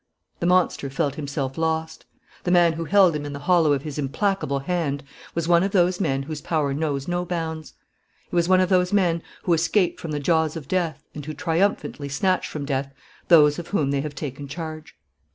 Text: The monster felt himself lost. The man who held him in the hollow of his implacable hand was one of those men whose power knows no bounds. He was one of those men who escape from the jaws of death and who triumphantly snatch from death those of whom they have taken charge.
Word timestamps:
The 0.39 0.47
monster 0.47 0.89
felt 0.89 1.13
himself 1.13 1.59
lost. 1.59 2.05
The 2.43 2.49
man 2.49 2.73
who 2.73 2.85
held 2.85 3.15
him 3.15 3.23
in 3.23 3.33
the 3.33 3.37
hollow 3.45 3.71
of 3.71 3.83
his 3.83 3.99
implacable 3.99 4.57
hand 4.57 5.03
was 5.35 5.47
one 5.47 5.61
of 5.61 5.73
those 5.73 5.99
men 6.01 6.23
whose 6.23 6.41
power 6.41 6.73
knows 6.73 7.07
no 7.07 7.23
bounds. 7.23 7.73
He 8.31 8.35
was 8.35 8.49
one 8.49 8.61
of 8.61 8.69
those 8.69 8.91
men 8.91 9.21
who 9.43 9.53
escape 9.53 9.99
from 9.99 10.09
the 10.09 10.19
jaws 10.19 10.55
of 10.57 10.67
death 10.67 11.03
and 11.13 11.23
who 11.23 11.35
triumphantly 11.35 12.09
snatch 12.09 12.47
from 12.47 12.65
death 12.65 12.91
those 13.27 13.59
of 13.59 13.67
whom 13.67 13.91
they 13.91 14.01
have 14.01 14.15
taken 14.15 14.47
charge. 14.47 14.95